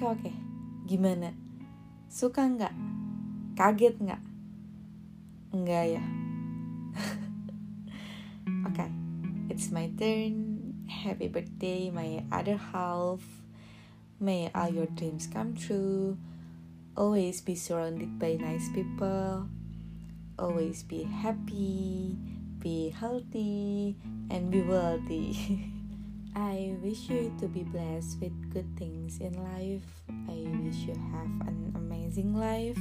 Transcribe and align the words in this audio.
Oke 0.00 0.16
oke, 0.16 0.32
gimana? 0.88 1.36
Suka 2.08 2.48
nggak? 2.48 2.72
Kaget 3.52 4.00
nggak? 4.00 4.22
Enggak 5.52 5.92
ya. 5.92 6.00
oke, 8.64 8.80
okay, 8.80 8.88
it's 9.52 9.68
my 9.68 9.92
turn. 10.00 10.56
Happy 10.88 11.28
birthday, 11.28 11.92
my 11.92 12.24
other 12.32 12.56
half. 12.56 13.20
May 14.16 14.48
all 14.56 14.72
your 14.72 14.88
dreams 14.88 15.28
come 15.28 15.52
true. 15.52 16.16
Always 16.96 17.44
be 17.44 17.52
surrounded 17.52 18.16
by 18.16 18.40
nice 18.40 18.72
people. 18.72 19.52
Always 20.40 20.80
be 20.80 21.04
happy, 21.04 22.16
be 22.56 22.88
healthy, 22.88 24.00
and 24.32 24.48
be 24.48 24.64
wealthy. 24.64 25.76
I 26.34 26.76
wish 26.80 27.08
you 27.08 27.34
to 27.40 27.48
be 27.48 27.64
blessed 27.64 28.20
with 28.20 28.52
good 28.52 28.66
things 28.78 29.18
in 29.20 29.34
life. 29.34 29.82
I 30.08 30.46
wish 30.62 30.86
you 30.86 30.94
have 30.94 31.48
an 31.48 31.72
amazing 31.74 32.36
life. 32.36 32.78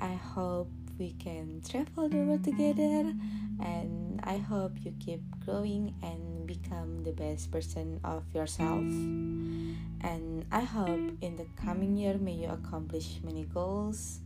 I 0.00 0.14
hope 0.14 0.70
we 0.98 1.12
can 1.12 1.62
travel 1.66 2.08
the 2.08 2.18
world 2.18 2.44
together 2.44 3.14
and 3.60 4.20
I 4.24 4.36
hope 4.36 4.72
you 4.84 4.92
keep 5.00 5.22
growing 5.44 5.94
and 6.02 6.46
become 6.46 7.02
the 7.02 7.12
best 7.12 7.50
person 7.50 8.00
of 8.04 8.24
yourself. 8.34 8.84
And 10.02 10.44
I 10.52 10.60
hope 10.60 11.16
in 11.22 11.36
the 11.36 11.46
coming 11.56 11.96
year 11.96 12.18
may 12.18 12.34
you 12.34 12.48
accomplish 12.48 13.20
many 13.24 13.44
goals. 13.44 14.20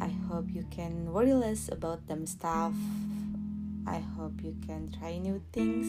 I 0.00 0.08
hope 0.28 0.46
you 0.50 0.64
can 0.70 1.12
worry 1.12 1.34
less 1.34 1.68
about 1.68 2.06
them 2.08 2.26
stuff 2.26 2.74
I 3.86 3.98
hope 4.16 4.42
you 4.42 4.56
can 4.66 4.90
try 4.98 5.18
new 5.18 5.42
things, 5.52 5.86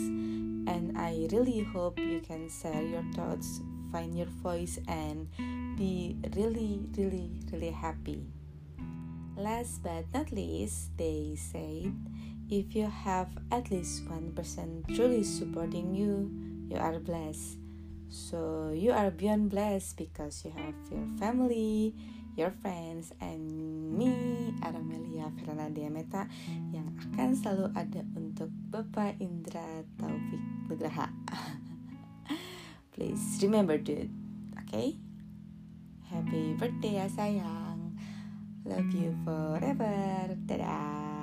and 0.68 0.98
I 0.98 1.28
really 1.32 1.64
hope 1.64 2.00
you 2.00 2.20
can 2.20 2.50
share 2.50 2.82
your 2.82 3.04
thoughts, 3.14 3.62
find 3.92 4.18
your 4.18 4.28
voice, 4.44 4.80
and 4.88 5.28
be 5.78 6.18
really, 6.36 6.82
really, 6.98 7.32
really 7.52 7.72
happy. 7.72 8.24
Last 9.38 9.84
but 9.84 10.06
not 10.14 10.32
least, 10.32 10.96
they 10.98 11.36
said 11.36 11.94
if 12.50 12.76
you 12.76 12.86
have 12.88 13.30
at 13.52 13.72
least 13.72 14.08
one 14.08 14.32
person 14.34 14.84
truly 14.94 15.24
supporting 15.24 15.96
you, 15.96 16.32
you 16.70 16.78
are 16.78 17.00
blessed. 17.00 17.58
So 18.10 18.72
you 18.74 18.92
are 18.92 19.12
beyond 19.12 19.50
blessed 19.50 19.98
because 19.98 20.46
you 20.46 20.52
have 20.52 20.76
your 20.92 21.08
family, 21.18 21.96
your 22.36 22.52
friends, 22.62 23.16
and 23.24 23.48
me, 23.96 24.12
Aramelia 24.60 25.32
Verana 25.40 25.72
Diameta, 25.72 26.28
yang 26.76 26.92
akan 27.00 27.32
selalu 27.32 27.66
ada 27.72 28.04
untuk 28.16 28.52
Bapak 28.72 29.16
Indra 29.24 29.88
Taufik 29.96 30.44
Nugraha. 30.68 31.08
Please 32.94 33.40
remember 33.40 33.80
dude, 33.80 34.12
okay? 34.68 35.00
Happy 36.12 36.56
birthday 36.60 37.00
ya 37.00 37.08
sayang. 37.08 37.96
Love 38.68 38.92
you 38.92 39.16
forever. 39.24 40.36
Dadah. 40.48 41.15